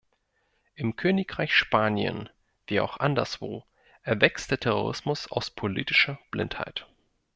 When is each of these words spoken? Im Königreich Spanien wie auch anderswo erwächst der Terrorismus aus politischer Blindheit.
Im 0.73 0.95
Königreich 0.95 1.53
Spanien 1.53 2.27
wie 2.65 2.79
auch 2.79 2.99
anderswo 2.99 3.65
erwächst 4.01 4.49
der 4.49 4.59
Terrorismus 4.59 5.29
aus 5.31 5.51
politischer 5.51 6.17
Blindheit. 6.31 6.87